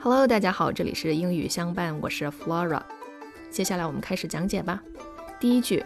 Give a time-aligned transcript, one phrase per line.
[0.00, 2.80] Hello，大家好，这里是英语相伴，我是 Flora。
[3.50, 4.80] 接下来我们开始讲解吧。
[5.40, 5.84] 第一句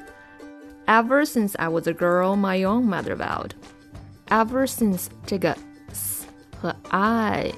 [0.85, 3.53] ，Ever since I was a girl, my own mother vowed.
[4.29, 5.57] Ever since 这个
[5.95, 6.27] s
[6.61, 7.53] 和 I，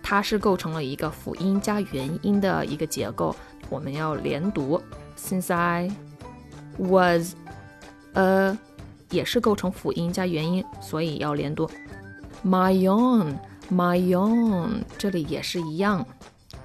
[0.00, 3.34] 它是构成了一个辅音加元音的一个结构，
[3.68, 4.80] 我们要连读。
[5.18, 5.90] Since I
[6.78, 7.34] was
[8.14, 8.56] a
[9.10, 11.68] 也是构成辅音加元音，所以要连读。
[12.44, 13.38] My own,
[13.70, 16.06] my own，这里也是一样，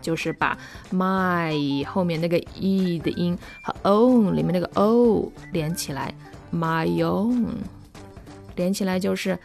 [0.02, 0.58] 就是把
[0.92, 6.14] my 后面那个 e 的音和 own 里面那个 o 连起来。
[6.54, 7.46] My own，
[8.58, 9.40] 连起来就是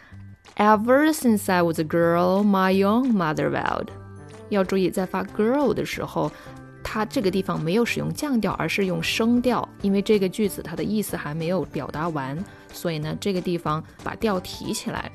[0.57, 3.87] Ever since I was a girl, my own mother vowed。
[4.49, 6.29] 要注意，在发 girl 的时候，
[6.83, 12.37] 它这个地方没有使用降调，而是用升调，因为这个句子它的意思还没有表达完，
[12.73, 15.09] 所以呢，这个地方把调提起来。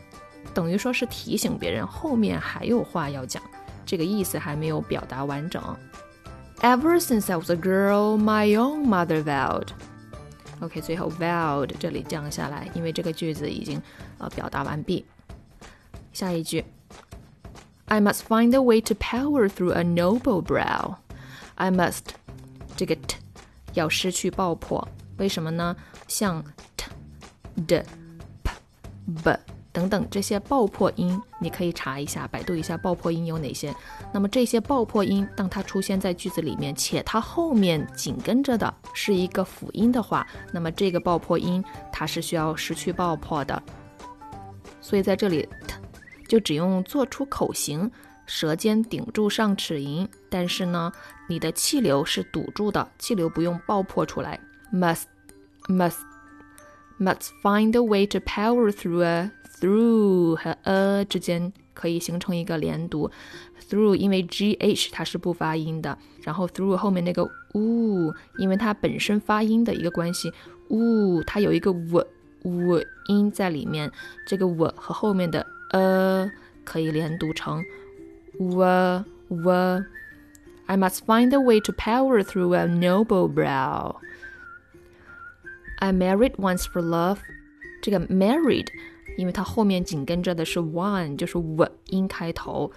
[0.55, 3.43] 等于说是提醒别人后面还有话要讲，
[3.87, 5.63] 这个意思还没有表达完整。
[6.61, 9.69] Ever since I was a girl, my own mother vowed.
[10.61, 13.83] OK，最后 vowed 这里降下来，因为这个句子已经
[14.19, 15.05] 呃表达完毕。
[16.13, 16.65] 下一句
[17.87, 20.97] ，I must find a way to power through a noble brow.
[21.57, 22.03] I must
[22.77, 23.17] 这个 t
[23.75, 25.75] 要失去爆破，为什么呢？
[26.07, 26.45] 像
[26.77, 26.87] t、
[27.67, 27.85] 的、
[28.45, 28.53] p、
[29.25, 29.39] b。
[29.73, 33.75] 等等这些爆破音，你可以查一下，百度一下爆破音有哪些。
[34.13, 43.63] 那么这些爆破音，当它出现在句子里面，且它后面紧跟着的是一个辅音的话，那么这个爆破音它是需要失去爆破的。
[44.81, 45.49] 所以在这里，
[46.29, 47.91] 就只用做出口型，
[48.27, 50.93] 舌尖顶住上齿龈，但是呢，
[51.29, 54.39] 你的气流是堵住的，气流不用爆破出来。
[54.73, 55.05] Must,
[55.69, 55.99] must,
[56.99, 59.31] must find a way to power through a
[59.62, 63.10] through 和 a 之间可以形成一个连读，
[63.70, 67.24] through 因为 g h 它是不发音的，然后 through 后面那个
[67.54, 70.32] u 因为它本身发音的一个关系，
[70.70, 72.06] u 它有一个 w
[72.44, 73.92] w 音在里面，
[74.26, 76.32] 这个 w 和后面的 a
[76.64, 77.64] 可以连读成
[78.40, 83.96] w w。I must find a way to power through a noble brow.
[85.80, 87.20] I married once for love.
[87.82, 88.68] 这个 married
[89.18, 92.72] 因为它后面紧跟着的是 one，就是 w 音开头，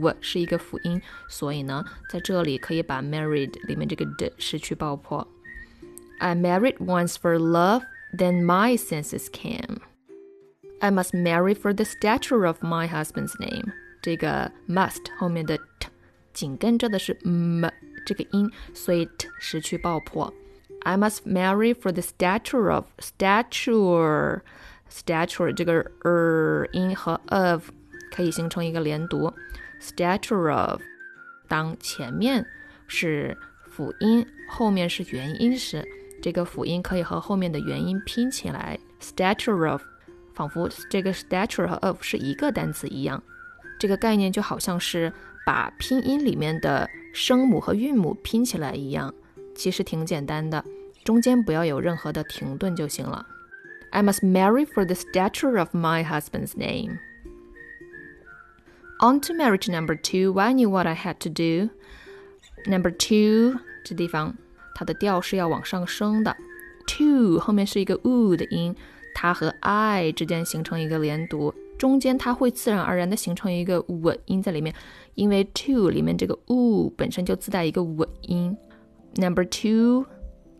[0.00, 5.26] w 是一个辅音，所以呢，在这里可以把 married 里面这个的失去爆破。
[6.18, 7.82] I married once for love,
[8.16, 9.78] then my senses came.
[10.80, 13.72] I must marry for the stature of my husband's name.
[14.02, 15.88] 这个 must 后面的 t
[16.32, 17.70] 紧跟着的是 m
[18.04, 20.32] 这个音，所以 t 失去爆破。
[20.80, 24.42] I must marry for the stature of stature
[24.89, 25.73] Stature 这个
[26.03, 27.69] er 音和 of
[28.11, 29.31] 可以形成一个连读
[29.81, 30.81] ，stature of
[31.47, 32.45] 当前面
[32.87, 33.37] 是
[33.69, 35.87] 辅音，后面是元音时，
[36.21, 39.81] 这个辅音可以和后面的元音拼起来，stature of
[40.35, 43.21] 仿佛这个 stature 和 of 是一个单词一样，
[43.77, 45.11] 这个概念就好像是
[45.45, 49.13] 把拼音里面的声母和韵母拼起来一样，
[49.55, 50.63] 其实挺简单的，
[51.03, 53.25] 中间不要有任何的停顿就行了。
[53.90, 56.98] I must marry for the stature of my husband's name.
[59.00, 61.70] On to marriage number two, I knew what I had to do.
[62.66, 64.34] Number two 这地方
[64.74, 66.36] 它的调是要往上升的，
[66.86, 68.74] to 后面是一个 u 的音，
[69.14, 74.74] 它和 I 之间形成一个连读，中间它会自然而然的形成一个 w 音在里面，
[75.14, 78.56] 因为 to 里面这个 u 本身就自带一个 w 音。
[79.16, 80.06] Number two.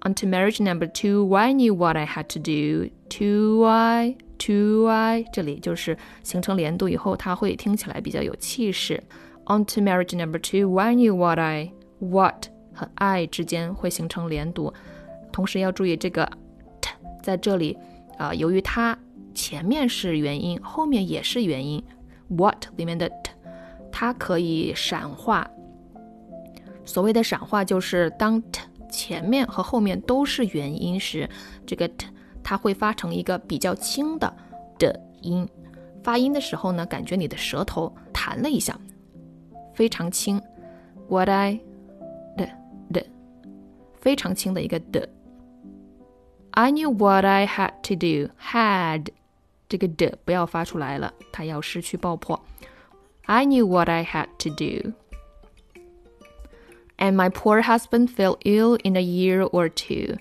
[0.02, 2.90] Onto marriage number two, I knew what I had to do.
[3.10, 9.04] To I, to I，这里就是形成连读以后，它会听起来比较有气势。
[9.46, 14.74] Onto marriage number two, I knew what I, what 和 I 之间会形成连读，
[15.32, 16.26] 同时要注意这个
[16.80, 17.78] t 在这里
[18.18, 18.98] 啊、由于它
[19.34, 21.84] 前面是元音，后面也是元音
[22.30, 23.32] ，what 里面的 t
[23.92, 25.50] 它可以闪化。
[26.85, 31.30] 所谓的闪化就是当 t 前面和后面都是元音时，
[31.66, 32.08] 这个 t
[32.44, 34.36] 它会发成一个比较轻的
[34.78, 35.47] 的音。
[36.03, 38.78] 发音的时候呢，感觉你的舌头弹了一下，
[39.74, 40.41] 非常轻。
[41.08, 41.59] What I
[42.38, 42.50] 的
[42.91, 43.06] 的，
[44.00, 45.09] 非常轻的一个的。
[46.52, 48.34] I knew what I had to do.
[48.42, 49.08] Had
[49.68, 52.40] 这个的不要发出来了，它要失去爆破。
[53.24, 54.94] I knew what I had to do.
[56.98, 60.19] And my poor husband fell ill in a year or two.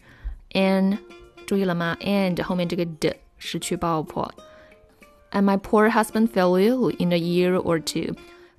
[0.53, 0.97] And
[1.45, 1.95] 注意了吗？
[2.01, 4.33] and 后面这个的失去爆破。
[5.31, 8.15] And my poor husband fell ill in a year or two.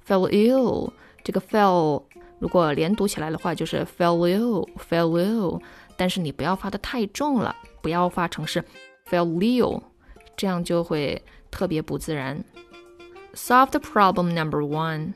[0.06, 0.92] Fell ill
[1.22, 2.02] 这个 fell
[2.38, 5.60] 如果连读起来的话，就是 fell you fell you，
[5.96, 8.62] 但是你不要发的太重了，不要发成是
[9.08, 9.82] fell you，
[10.36, 11.20] 这样就会
[11.50, 12.44] 特别不自然。
[13.34, 15.14] Solve the problem number one。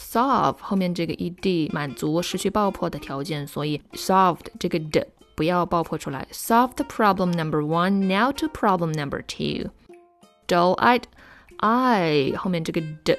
[0.00, 6.26] solve 后面这个 ed 满足失去爆破的条件，所以 solved 这个的不要爆破出来。
[6.32, 8.06] Solve the problem number one.
[8.06, 9.70] Now to problem number two.
[10.46, 11.02] Dull-eyed
[11.58, 13.18] I 后面这个的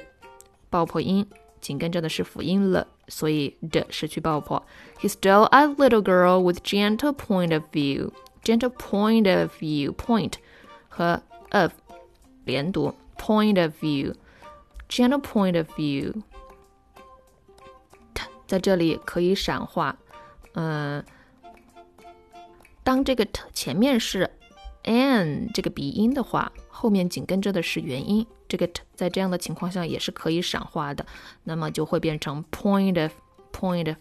[0.70, 1.26] 爆破音，
[1.60, 4.64] 紧跟着的是辅音了，所以的失去爆破。
[5.00, 8.12] His dull-eyed little girl with gentle point of view.
[8.42, 9.92] Gentle point of view.
[9.94, 10.34] Point
[10.88, 11.72] 和 of
[12.44, 12.94] 连读。
[13.18, 14.14] Point of view.
[14.88, 16.22] Gentle point of view.
[18.53, 19.97] 在这里可以闪化，
[20.53, 21.03] 嗯，
[22.83, 24.29] 当这个前面是
[24.83, 31.03] n 这个鼻音的话，后面紧跟着的是元音，这个在这样的情况下也是可以闪化的，
[31.45, 33.11] 那么就会变成 point of
[33.51, 33.95] point of。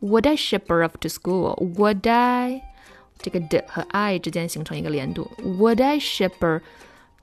[0.00, 1.54] Would I ship her off to school?
[1.74, 2.62] Would I？
[3.18, 5.30] 这个的和 i 之间形成一个连读。
[5.36, 6.62] Would I ship her？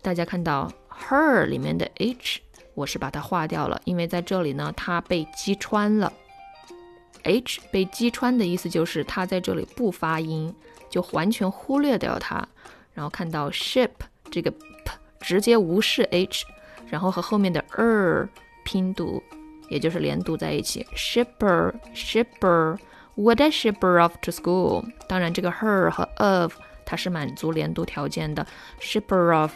[0.04, 0.72] 大家看到
[1.10, 2.42] her 里面的 h，
[2.76, 6.14] 我是把它划掉了，因为在这里呢，它被击穿了。
[7.24, 10.54] H 被击穿的意思就是它在这里不发音，
[10.90, 12.48] 就完全忽略掉它。
[12.94, 13.92] 然后看到 ship
[14.32, 14.60] 这个 p
[15.20, 16.46] 直接无视 h，
[16.90, 18.28] 然后和后面的 er
[18.64, 19.22] 拼读，
[19.70, 20.86] 也就是连读在一起。
[20.96, 22.78] shipper shipper。
[23.16, 24.86] What a ship her of to school？
[25.08, 26.54] 当然这个 her 和 of
[26.86, 28.46] 它是满足连读条件的。
[28.80, 29.52] shipper of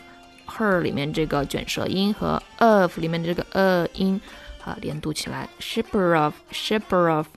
[0.47, 4.19] her 里面这个卷舌音和 of 里面的这个 a 音
[4.63, 5.47] 啊连读起来。
[5.59, 7.27] shipper of shipper of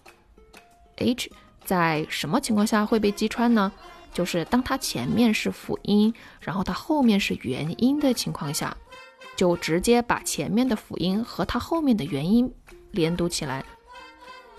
[0.96, 1.30] h
[1.64, 3.72] 在什么情况下会被击穿呢？
[4.12, 8.76] 就是当它前面是辅音，然后它后面是元音的情况下，
[9.34, 12.52] 就直接把前面的辅音和它后面的元音
[12.92, 13.64] 连读起来。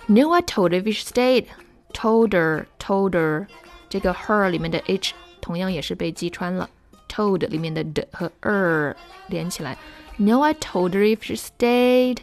[0.08, 1.46] No, I told her if she stayed.
[1.94, 3.48] Told her, told her，
[3.88, 6.70] 这个 her 里面的 h 同样也是被击穿了。
[7.08, 8.94] Told 里面的 d 和 er
[9.28, 9.78] 连起来。
[10.18, 12.18] No, I told her if she stayed.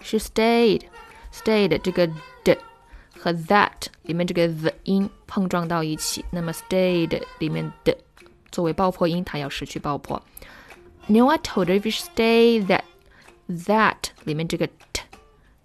[0.00, 0.84] She stayed.
[1.32, 2.08] Stayed 这个。
[3.17, 3.71] 和 that
[4.03, 7.95] 里面这个 the 音碰撞到一起，那么 stayed 里面的
[8.51, 10.21] 作为爆破音，它要失去爆破。
[11.07, 12.83] No, I told her if you stay that
[13.49, 15.03] that 里面这个 t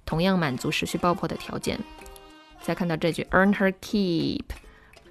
[0.04, 1.78] 同样满足失去爆破的条件。
[2.60, 4.42] 再看到这句 earn her keep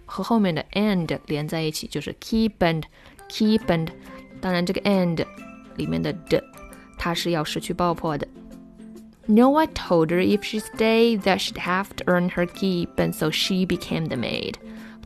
[0.06, 2.84] 和后面的 and 连在一起，就是 keep and
[3.30, 3.88] keep and。
[4.40, 5.26] 当然，这个 and
[5.76, 6.44] 里面的的
[6.98, 8.28] 它是要失去爆破的。
[9.30, 13.14] No, I told her if she stayed that she'd have to earn her keep, and
[13.14, 14.54] so she became the maid.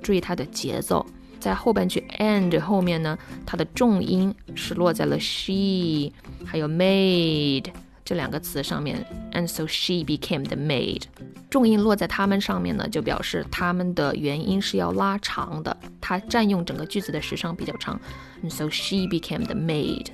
[0.04, 1.06] 注意它的节奏，
[1.40, 6.12] 在后半句 and 后面呢，它的重音是落在了 she
[6.46, 7.66] 还有 maid
[8.06, 11.04] 这两个词上面，and so she became the maid。
[11.50, 18.00] 重音落在它们上面呢，就表示它们的元音是要拉长的，它占用整个句子的时长比较长，
[18.44, 20.06] and so she became the maid。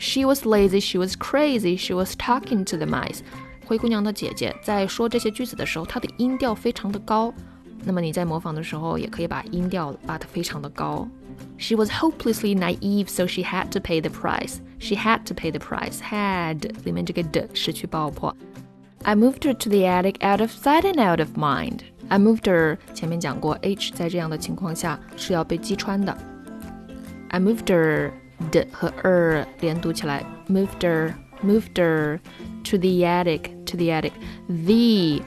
[0.00, 3.20] She was lazy, she was crazy, she was talking to the mice。
[3.64, 7.32] 灰姑娘的姐姐在说这些句子的时候，她的音调非常的高。
[7.84, 11.08] 那么你在模仿的时候，也可以把音调拉得非常的高。
[11.58, 14.58] She was hopelessly naive, so she had to pay the price.
[14.78, 15.98] She had to pay the price.
[16.00, 18.36] Had 里面这个的失去爆破。
[19.02, 21.80] I moved her to the attic out of sight and out of mind.
[22.08, 26.16] I moved her 前面讲过，h 在这样的情况下是要被击穿的。
[27.28, 28.12] I moved her
[28.49, 32.19] 的和 er 连读起来，moved her moved her
[32.63, 34.11] to the attic to the attic
[34.47, 35.23] the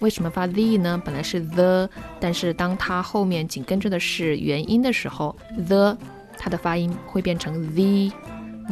[0.00, 1.00] 为什么发 the 呢？
[1.04, 1.88] 本来是 the，
[2.20, 5.34] 但是当它后面紧跟着的是元音的时候
[5.66, 5.96] ，the
[6.36, 8.12] 它的发音会变成 the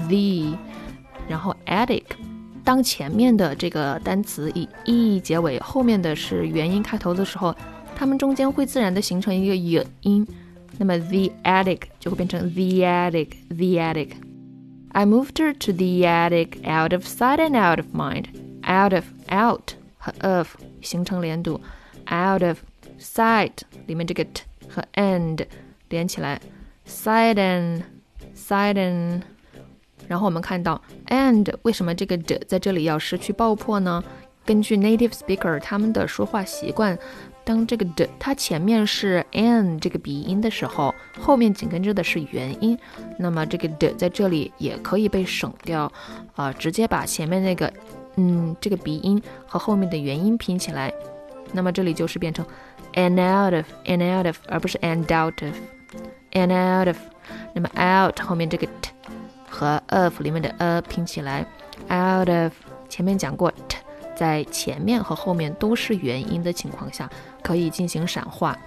[0.09, 0.57] the，
[1.29, 2.05] 然后 attic
[2.63, 7.55] 当前面的这个单词以 e 结尾，后面的是元音开头的时候，
[7.97, 10.27] 它们中间会自然的形成一个 y 音。
[10.78, 17.38] 那么 the attic 就会变成 the attic the attic。I moved her to the attic out of sight
[17.38, 18.26] and out of mind.
[18.64, 21.62] Out of out 和 of 形成连读，
[22.08, 22.60] out of
[23.00, 23.54] sight
[23.88, 25.46] 里面这个 t 和 and
[25.90, 26.40] 连起来，
[26.88, 27.84] sight and
[28.36, 29.22] sight and。
[30.08, 34.04] 然后我们看到 and 为什么这个 d 在这里要失去爆破呢？
[34.46, 36.98] 根据 native speaker 他们的说话习惯，
[37.47, 42.77] 当这个的它前面是 n 这个鼻音的时候，后面紧跟着的是元音，
[43.21, 45.91] 那么这个的在这里也可以被省掉，
[46.35, 47.73] 啊，直接把前面那个
[48.17, 50.93] 嗯这个鼻音和后面的元音拼起来，
[51.53, 52.45] 那么这里就是变成
[52.95, 55.55] an out of an out of，而不是 and out of
[56.33, 56.97] an out of，
[57.55, 58.91] 那么 out 后面这个 t
[59.49, 61.47] 和 of 里面的 a 拼起来
[61.89, 62.53] out of，
[62.89, 63.76] 前面讲过 t。
[64.16, 67.10] 在前面和后面都是元音的情况下，
[67.42, 68.58] 可以进行闪化。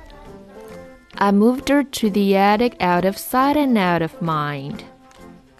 [1.17, 4.81] I moved her to the attic out of sight and out of mind.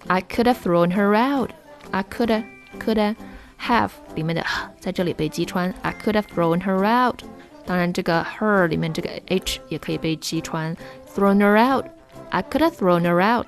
[0.07, 1.51] I could have thrown her out.
[1.91, 2.43] I could have,
[2.77, 3.15] could have,
[3.59, 4.45] have 里面的
[4.79, 5.73] 在这里被击穿。
[5.81, 7.21] I could have thrown her out.
[7.65, 10.75] 当然，这个 her 里面这个 h 也可以被击穿。
[11.15, 11.85] Thrown her out.
[12.29, 13.47] I could have thrown her out.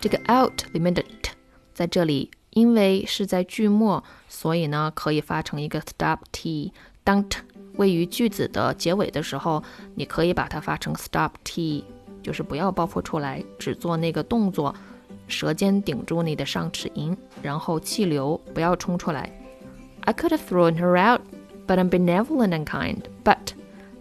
[0.00, 1.32] 这个 out 里面的 t
[1.74, 6.72] 在这里，因为是在句末， 所以呢可以发成一个 stop t。
[7.04, 7.40] 当 t
[7.76, 9.62] 位于句子的结尾的时候，
[9.94, 11.84] 你可以把它发成 stop t，
[12.22, 14.74] 就是不要爆破出来，只做那个动作，
[15.26, 19.32] 舌尖顶住你的上齿龈，然后气流不要冲出来。
[20.02, 21.22] I could have thrown her out,
[21.66, 23.02] but I'm benevolent and kind.
[23.24, 23.52] But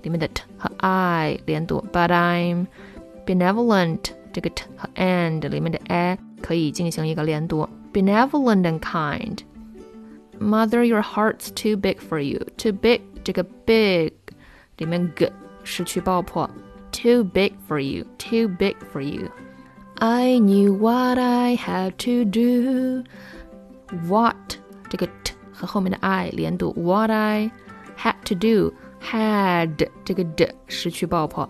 [0.02, 2.68] 里面的 t 和 I 连读，but I'm
[3.26, 4.12] benevolent。
[4.34, 9.40] 这个 t 和 and 里面的 a 可以进行一个连读，benevolent and kind。
[10.42, 12.40] Mother, your heart's too big for you.
[12.58, 14.14] Too big 这个 big
[14.78, 15.32] 里面 g
[15.64, 16.50] 失去爆破，
[16.92, 19.30] too big for you, too big for you.
[19.96, 23.04] I knew what I had to do.
[24.08, 24.58] What
[24.90, 27.50] 这个 t 和后面的 i 连读，what I
[27.98, 31.50] had to do had 这个 d 失去爆破，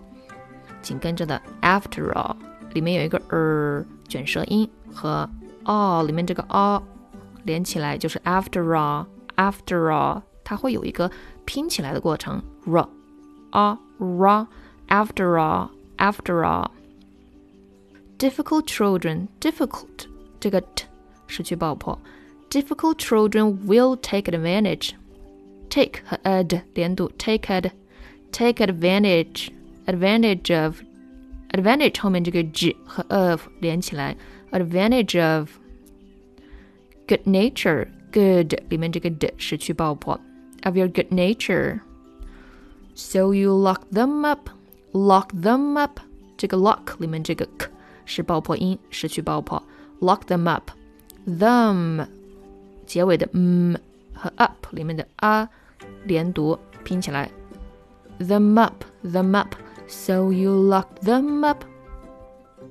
[0.82, 2.36] 紧跟着的 after all
[2.74, 5.30] 里面有一个 er 卷舌音和
[5.66, 6.82] all 里面这个 all
[7.44, 9.06] 连起来就是 after all
[9.36, 11.10] after all，它会有一个
[11.46, 12.88] 拼起来的过程，r
[13.52, 14.48] a r
[14.88, 20.08] after all after all。Difficult children difficult
[20.40, 20.86] 这个 t
[21.28, 22.00] 失去爆破，
[22.50, 27.72] difficult children will take advantage。take 和 ad 连读，take ad
[28.32, 29.50] take advantage
[29.86, 30.82] advantage of
[31.52, 34.16] advantage 后面这个 g 和 of 连起来，
[34.52, 35.50] advantage of
[37.12, 40.20] good nature good 里面这个 d 失去爆破。
[40.64, 41.82] of your good nature.
[42.96, 44.50] So you lock them up,
[44.92, 46.00] lock them up.
[46.38, 47.68] 这个 lock 里面这个 k
[48.06, 49.62] 是爆破音，失去爆破。
[50.00, 50.70] Lock them up,
[51.26, 52.06] them
[52.86, 53.76] 结尾的 m
[54.14, 55.48] 和 up 里面的 a
[56.04, 57.30] 连读拼起来。
[58.20, 59.56] Them up, them up.
[59.88, 61.64] So you lock them up.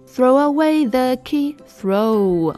[0.06, 2.54] Throw away the key, throw.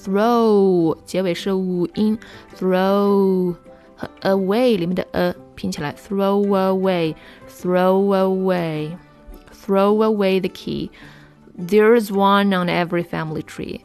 [0.00, 2.18] Throw 结尾是五音，
[2.56, 3.54] throw。
[3.98, 13.80] 和 away 里面的 a 拼起来，throw away，throw away，throw away the key。There's one on every family tree.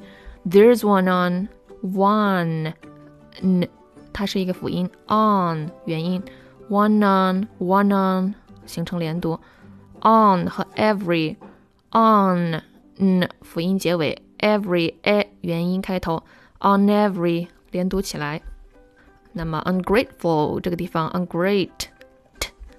[0.46, 1.48] There's one on
[1.82, 3.70] one，n
[4.12, 6.22] 它是一个辅音，on 元音，
[6.70, 9.40] one on one on 形成连读，
[10.02, 11.38] on 和 every
[11.92, 12.62] on
[12.98, 16.23] n 辅音结尾 ，every a 元音开头
[16.61, 18.43] ，on every 连读起来。
[19.33, 21.87] 那么 ungrateful 这个地方 ungrate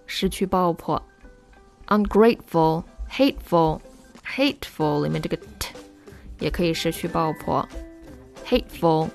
[0.08, 1.02] 失去爆破
[1.88, 3.80] ，ungrateful hateful
[4.26, 5.74] hateful 里面这个 t
[6.40, 7.68] 也可以失去爆破
[8.46, 9.10] ，hateful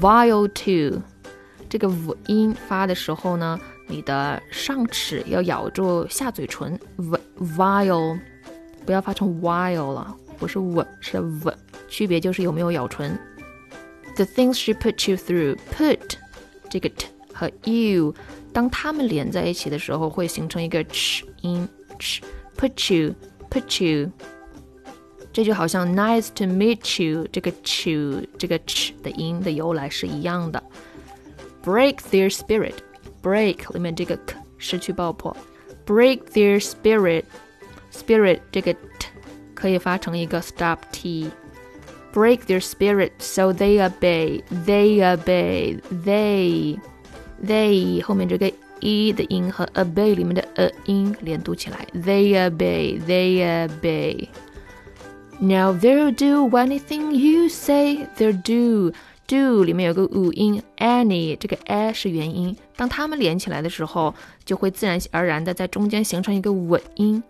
[0.00, 1.00] vile too
[1.68, 8.18] 这个五音发的时候呢，你的上齿要咬住下嘴唇 v vile
[8.84, 11.53] 不要发成 vile 了，不是 w 是 v，
[11.87, 13.17] 区别就是有没有咬唇。
[14.15, 16.17] The things she put you through put
[16.69, 18.13] 这个 t 和 you，
[18.51, 21.67] 当它们连在一起的时候，会形成一个 ch 音，
[21.99, 24.11] ch，put you，put you。
[25.31, 30.63] 这就好像 nice to meet you，这个 ch 这个 ch 的音的由来是一样的。
[31.63, 35.37] break their spirit，break 里面这个 k 失去爆破，
[35.85, 39.09] break their spirit，spirit 这个 t
[39.61, 46.79] 可以发成一个 stop t。break their spirit so they obey, they obey, they
[47.45, 54.27] they 后面这个 e 的音和 obey 里面的 a 音连读起来，they obey, they obey.
[55.39, 58.93] Now they'll do anything you say, they'll do.
[59.27, 67.21] do 里面有个五音，any 这个 a 是元音，当它们连起来的时候，就会自然而然的在中间形成一个稳音。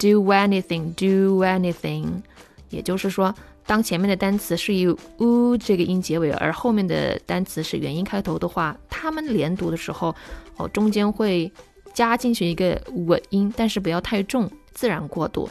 [0.00, 2.22] Do anything, do anything，
[2.70, 3.34] 也就是说。
[3.68, 4.82] 当前面的单词是以
[5.16, 10.14] u 这个音结尾，而后面的单词是元音开头的话，它们连读的时候，
[10.56, 11.50] 哦，中间会
[11.92, 15.48] 加进去一个稳音，但是不要太重，自然过渡。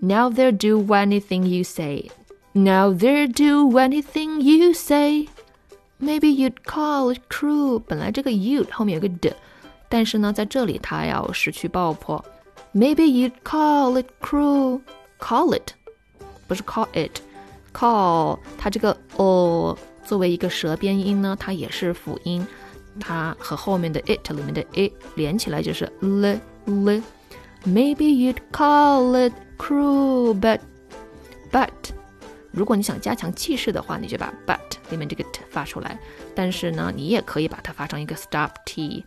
[0.00, 2.10] Now they'll do anything you say.
[2.52, 5.28] Now they'll do anything you say.
[5.98, 7.78] Maybe you'd call it cruel.
[7.78, 9.34] 本来这个 you 后面有个的，
[9.88, 12.22] 但是呢，在这里它要失去爆破。
[12.72, 14.80] Maybe you'd call it cruel.
[15.20, 15.72] Call it，
[16.46, 22.46] 不是 call it。call 它这个 o 作为一个舌边音呢，它也是辅音，
[23.00, 30.60] 它和后面的 it 里面的 it 连起来就是 l l。Maybe you'd call it cruel, but
[31.50, 31.70] but
[32.50, 34.58] 如果你想加强气势的话，你就把 but
[34.90, 35.98] 里面这个 t 发出来。
[36.34, 39.04] 但是呢，你也可以把它发成一个 stop t。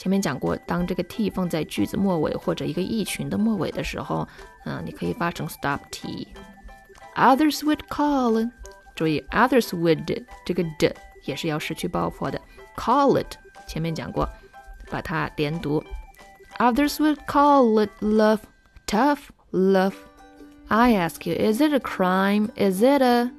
[0.00, 4.26] 前面讲过，当这个 t 放在句子末尾或者一个意群的末尾的时候，
[4.64, 8.50] 嗯，你可以发成 stop t。Others would call，
[8.94, 12.40] 注意 others would 这个 d 也是要失去爆破的。
[12.76, 14.28] Call it 前面讲过，
[14.90, 15.82] 把它连读。
[16.58, 18.40] Others would call it love,
[18.86, 19.94] tough love.
[20.68, 22.48] I ask you, is it a crime?
[22.56, 23.30] Is it a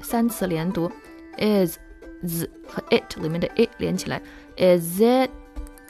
[0.00, 0.92] 三次连读，
[1.38, 1.78] is
[2.24, 4.20] z 和 it 里面的 it 连起来，
[4.56, 5.30] is it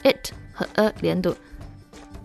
[0.03, 1.35] it 和 a 连读，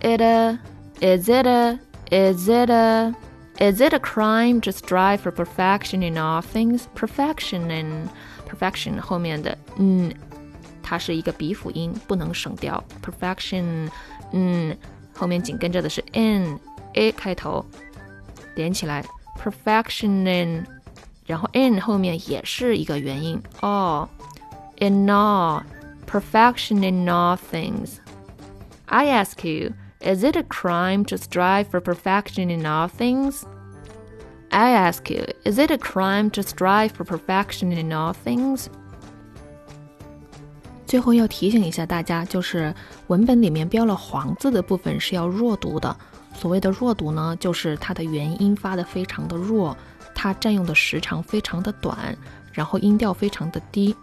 [0.00, 0.59] it a
[1.00, 1.78] is it a
[2.11, 3.14] is it a
[3.59, 6.83] is it a crime to strive for perfection in all things?
[6.95, 8.09] Perfection in
[8.49, 10.12] perfection 后面的嗯，
[10.83, 12.83] 它是一个鼻辅音，不能省掉。
[13.02, 13.88] perfection
[14.33, 14.76] 嗯，
[15.14, 16.59] 后面紧跟着的是 in
[16.95, 17.64] a 开头，
[18.57, 19.04] 连起来，
[19.40, 20.66] perfection in，
[21.26, 24.09] 然后 in 后面也是一个元音，all
[24.78, 25.62] in all。
[26.09, 28.00] perfection in all things.
[28.87, 33.45] I ask you, is it a crime to strive for perfection in all things?
[34.50, 38.66] I ask you, is it a crime to strive for perfection in all things?
[40.87, 42.73] 最后要提醒一下大家，就是
[43.09, 45.97] 文本里面标了黄字的部分是要弱读的。
[46.35, 49.75] 所谓的弱读呢，就是它的元音发的非常的弱，
[50.14, 52.16] 它占用的时长非常的短，
[52.52, 53.97] 然后音调非常的低。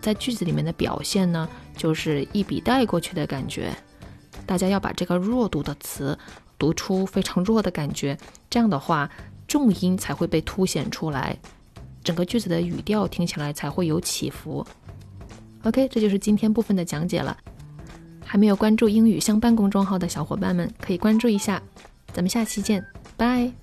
[0.00, 3.74] 在句子里面的表现呢，就是一笔带过去的感觉。
[4.46, 6.18] 大家要把这个弱读的词
[6.58, 9.08] 读出非常弱的感觉，这样的话
[9.46, 11.36] 重音才会被凸显出来，
[12.02, 14.66] 整个句子的语调听起来才会有起伏。
[15.64, 17.36] OK，这就是今天部分的讲解了。
[18.24, 21.60] 还没有关注英语相伴公众号的小伙伴们，可以关注一下。
[22.12, 22.84] 咱们下期见，
[23.16, 23.59] 拜。